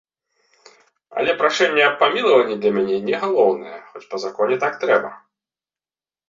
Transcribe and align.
Але 1.19 1.31
прашэння 1.41 1.83
аб 1.89 1.95
памілаванні 2.03 2.57
для 2.63 2.71
мяне 2.79 2.97
не 3.11 3.17
галоўнае, 3.27 3.77
хоць 3.91 4.03
па 4.15 4.23
законе 4.25 4.55
так 4.65 4.73
трэба. 4.87 5.13